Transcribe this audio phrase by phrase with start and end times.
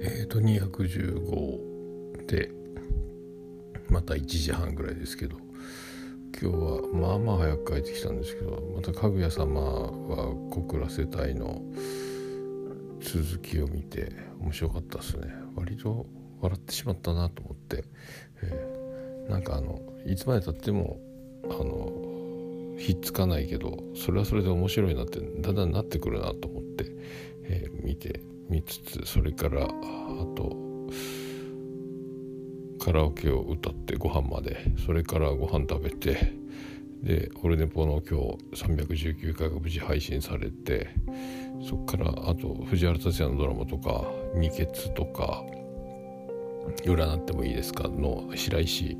[0.00, 2.50] えっ、ー、と215で
[3.88, 5.36] また1時半ぐらいですけど
[6.40, 11.62] 今日はまあまあ早く帰ってきたんですけどまたかぐや様は小倉世帯の
[13.00, 15.32] 続きを見て面白かったですね。
[15.54, 16.06] 割と
[16.40, 17.84] 笑ってしまったなと思って、
[18.42, 20.98] えー、なんかあのいつまでたっても
[21.44, 26.84] あのひっつかないけどそれはそれで面白いなってだんだんなってくるなと思って、
[27.44, 29.68] えー、見て見つつそれからあ
[30.36, 30.56] と
[32.78, 36.34] カラオケを歌ってご飯までそれからご飯食べて
[37.02, 38.20] で「オルネポ」の今
[38.54, 40.88] 日319回が無事配信されて
[41.68, 45.44] そっからあと藤原竜也のドラマとか「二血」とか
[46.84, 48.96] 「占ってもいいですか?」の白石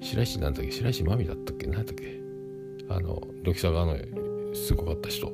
[0.00, 2.20] 白石なんだっけ白石真美だったっけ何だっけ
[2.88, 3.96] あのドキサガの
[4.54, 5.32] すごかった人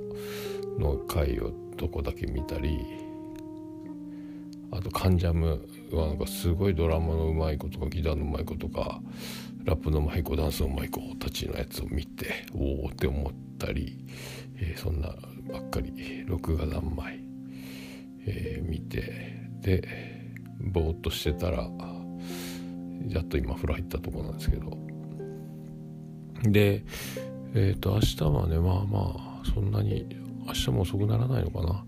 [0.78, 3.08] の回をどこだけ見たり
[4.70, 9.00] あと「カンジャム」はなんかすごいドラマのうまい子とかギターのうまい子とか
[9.64, 14.05] ラップのうまい子ダンスのうまい子たちのやつを見ておおって思ったり、
[14.56, 15.08] えー、そんな
[15.52, 17.20] ばっかり録画何枚、
[18.27, 19.88] えー、見てで
[20.60, 21.69] ぼーっとしてたら
[23.08, 24.77] やっと今風呂入ったとこなんですけど。
[26.44, 26.84] で
[27.55, 30.06] えっ、ー、と明日はねまあまあそんなに
[30.48, 31.84] 明日も遅くならないのかな。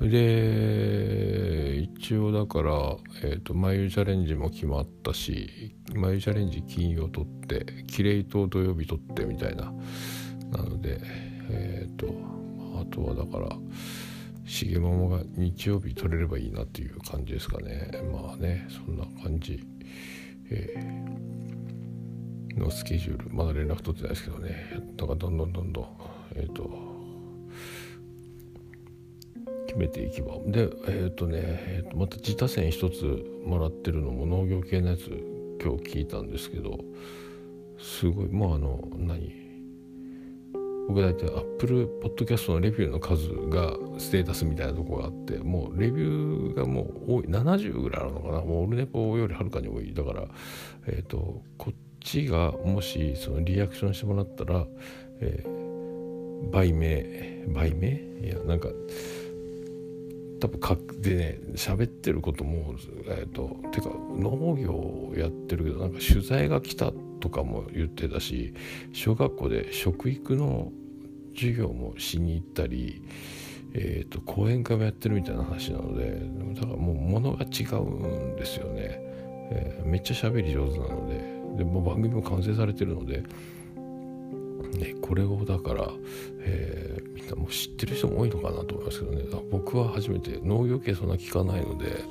[0.00, 9.72] で一応だから、えーと、眉チャレンジも決まったし眉チャレンジ金曜取ってキレイと土曜日取ってみたいな。
[10.50, 11.00] なので
[11.50, 12.06] えっ、ー、と
[12.80, 13.48] あとはだから
[14.44, 17.90] 重桃が日曜日取れればいいなっていう感じですかね。
[18.12, 19.64] まあねそんな感じ、
[20.50, 23.30] えー、のスケジュール。
[23.34, 24.56] まだ連絡取ってないですけどね。
[24.96, 25.86] だからどんどんどんどん
[26.34, 26.91] えっ、ー、と
[29.72, 30.34] 決めていけば。
[30.46, 33.04] でえっ、ー、とね、えー、とまた自他線一つ
[33.44, 35.08] もらってるのも農業系のやつ
[35.62, 36.78] 今日聞いたんですけど
[37.78, 39.32] すごいまああの何？
[40.88, 48.40] 僕大体アップルポッドキャストのレビューの数がステータスみたいなとこがあってもうレビューがもう多い70ぐらいあるのかな？
[48.40, 49.94] もうオルネポよりはるかに多い。
[49.94, 50.24] だから
[50.86, 54.66] えっ、ー、とこっちがもしそのリアクションしてもらったら、
[55.20, 57.88] えー、売名売名？
[58.20, 58.68] いやなんか
[60.42, 62.74] 多分かでね喋ってることも
[63.06, 68.52] えっ、ー、とてか農業をやってるけどなんか取材が来たとかも言ってたし
[68.92, 70.72] 小学校で食育の
[71.36, 73.02] 授業もしに行ったり、
[73.74, 76.20] えーと、講演会もやってるみたいな話なので
[76.54, 78.98] だからもうものが違うんですよね、
[79.52, 83.22] えー、めっちゃ喋り上手なのででも番組も完成されてるので
[84.72, 85.88] ね、これをだから、
[86.40, 86.51] え、
[87.52, 89.24] 知ってる人も多いのかなと思いますけどね。
[89.50, 92.04] 僕は初めて農業系そんな聞かないので、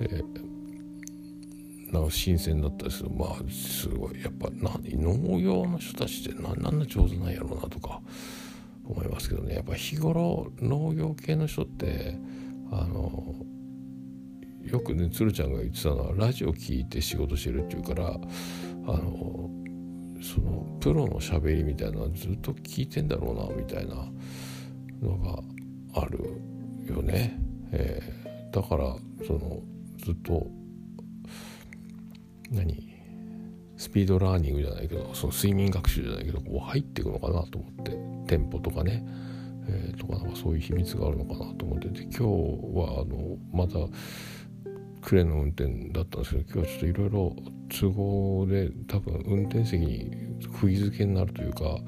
[0.00, 4.22] えー、なんか新鮮だったですけどまあすごい。
[4.22, 8.00] やっぱ何農業の人たちって何なんな上手なんやろうなとか
[8.84, 9.54] 思いますけどね。
[9.54, 12.18] やっぱ日頃農業系の人って
[12.70, 13.34] あの
[14.64, 19.50] よくね鶴ちゃんが言ってたのはラジオ聞いて仕事してるっていうからあの
[20.22, 23.96] そのプロのしゃべりみたいなのはずっと聞いてんだろうなみたいな
[25.02, 26.40] のがある
[26.86, 27.38] よね。
[27.72, 28.96] えー、だから
[29.26, 29.60] その
[29.98, 30.46] ずっと
[32.50, 32.94] 何？
[33.76, 39.04] スピードラーニングじゃないけどその睡眠学習じゃないけどこう入っていくのかなと思ってテンポとかね、
[39.68, 41.88] えー、とかなんかそういう秘密があるのかなと思って。
[41.88, 43.78] て今日はあのまた
[45.06, 47.36] クレの運転だったんですけど今日はちょっといろいろ
[47.68, 50.10] 都合で多分運転席に
[50.58, 51.78] 釘付けになるというか、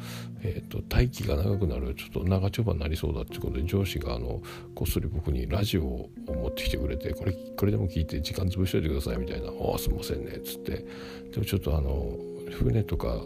[0.43, 4.41] えーと、待機が長くなるちょっと長丁場になりそうだっていうことで上司があの
[4.77, 10.85] こっそり僕にラジオを持ってきてくれてこれこれでも聞いて時間潰しといてくださいみたいな「ああすいませんね」っつって。
[11.33, 12.17] でもちょっとあの
[12.53, 13.21] 船とか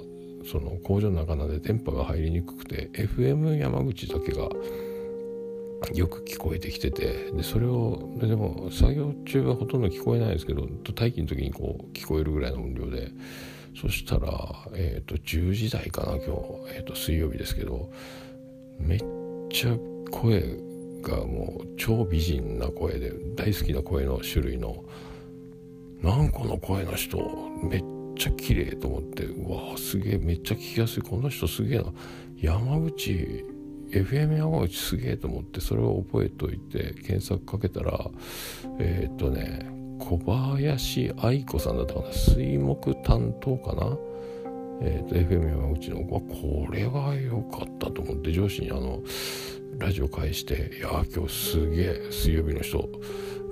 [0.50, 4.48] その工場の中なんで電波が入りにくくて FM 山口だけが
[5.94, 13.10] よく聞こえてきててでそれをでも作業中はほとんど聞こえないですけど待機の時にこう聞こえるぐらいの音量で
[13.80, 16.30] そしたら、えーと、10時台かな今日、
[16.76, 17.90] えーと、水曜日ですけど
[18.78, 18.98] めっ
[19.50, 19.76] ちゃ
[20.10, 20.58] 声
[21.02, 24.84] がもう超美人な声で大好きな声の種類の
[26.02, 27.18] 何個の声の人
[27.62, 27.84] めっ
[28.16, 31.86] ちゃ綺麗と思ってうわすげえめっちゃ聞きやすいこの人すげえな。
[32.42, 33.44] 山口
[33.92, 38.10] FM 山口すげえと思ってそれを覚えといて検索かけたら
[38.78, 43.96] えー、っとね小林愛子さんだったかな水木担当かな
[44.80, 49.02] えー、っと FM 山口のこれは良かったと思って上司にあの
[49.78, 52.88] ラジオ返して「いや今日すげえ水曜日の人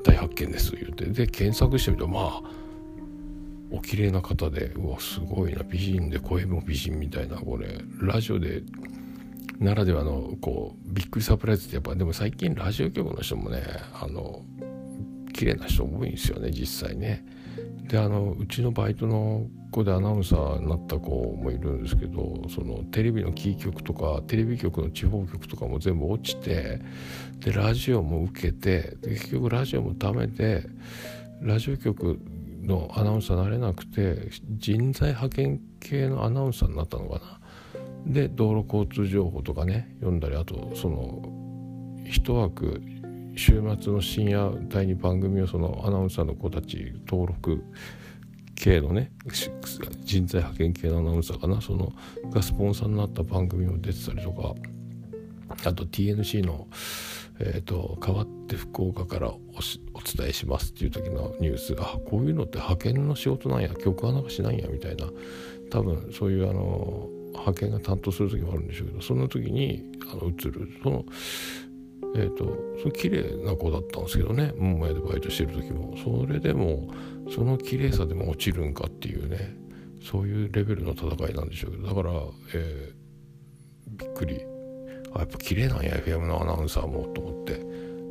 [0.02, 2.42] 大発見です」言うてで検索してみるとまあ
[3.72, 8.62] お綺麗な方でうわすごいな美人で声も美人みたいなこれラジオで
[9.60, 13.62] ならではのこうびっくりサプライズってやっぱでも最近ラジオ局の人もね
[13.92, 14.42] あの
[15.34, 17.24] 綺麗な人多いんですよね実際ね。
[17.86, 26.80] であのうちのバイトの子でアナウンサーになった子もいるんですけどそのテレビのキー局とかテレビ局の地方局とかも全部落ちて
[27.40, 30.64] でラジオも受けて結局ラジオもダメで
[31.42, 32.18] ラジオ局
[32.62, 37.39] のアナウンサーになれなくて人材派遣系のアナウンサーになったのかな。
[38.06, 41.22] で道路交通情報とかね読んだりあとその
[42.04, 42.82] 一枠
[43.36, 47.62] 週末の深夜帯に番組をそのアナウンサーの子たち登録
[48.54, 49.12] 系のね
[50.04, 51.92] 人材派遣系のアナウンサーかなその
[52.30, 54.54] がスポンサーになった番組も出てたりとか
[55.64, 56.68] あと TNC の、
[57.40, 59.38] えーと、代わって福岡からお
[60.16, 65.06] 伝えしますっていう時のニュースあこういうのって派遣の仕事なんや曲穴がしないんやみたいな。
[65.70, 71.04] 多分そういうあの派遣が担当する時もあるんでしょうけどその時にあの映るその
[72.16, 72.44] えーと、
[72.80, 75.96] その綺麗な子だったんですけどね桃屋でバイトしてる時も。
[76.02, 76.92] それでも
[77.32, 79.54] その綺麗さでも落ちるんかっていうね
[80.02, 81.86] そういうレベルの戦いなんでしょうけど。
[81.86, 82.10] だから、
[82.54, 84.40] えー、びっくり。
[85.12, 87.60] あやっぱ綺麗なんや FM のアナウンサーもと思って。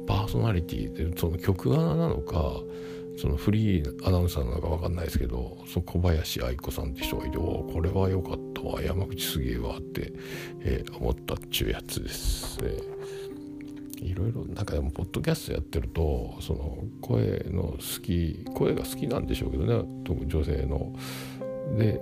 [0.08, 2.56] パーソナリティでその曲穴なのか
[3.20, 10.14] そのフリーアナウンサーなのか分かんないですけどそ小林愛子さんって人がいておこれは良かったわ山口すげえわって、
[10.62, 12.60] えー、思ったっちゅうやつです。
[12.64, 13.00] えー
[14.02, 20.96] いろいろなんかでもポッドキャストやってるとその声の好き声が好きなんでしょうけどね特に女性の。
[21.78, 22.02] で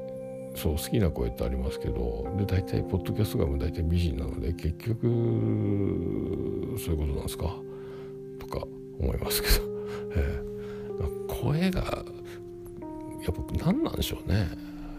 [0.56, 5.08] そう好きな声ってありますけどで大体ポッドキャストがも大体美人なので結局
[6.78, 7.56] そういうことなんですか？
[8.38, 8.68] とか
[9.00, 9.56] 思いますけど、
[10.16, 10.57] えー、
[11.28, 14.48] 声がやっぱ何なんでしょうね。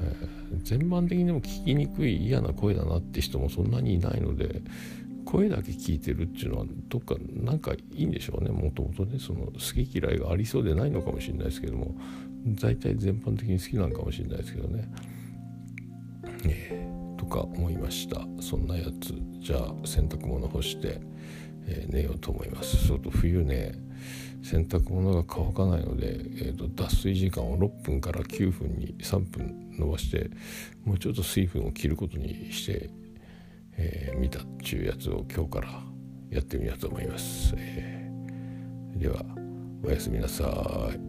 [0.01, 4.63] えー、全般的にでも聞きにくい嫌な声だなって人もそんなにいないので
[5.25, 11.95] 声だけ聞いてるっていうのはどっかなんかいいんでしょうねもともとねその好き嫌いがありそうでないのかもしれないですけども
[12.61, 14.89] 大体全般的に好きなのかもしれないですけどね。
[16.45, 21.01] えー、とか思いましたそんなやつじゃあ洗濯物干して、
[21.67, 23.73] えー、寝ようと思いますちょっと冬ね
[24.43, 30.31] 洗濯物が乾かないので、えーと、脱水時間を6分から9分に3分伸ばして
[30.85, 32.91] もうちょっと水分を切ることにして
[33.79, 35.69] えー、見たっちゅうやつを今日から
[36.31, 39.25] やってみようと思います、えー、では
[39.83, 41.08] おやすみなさい。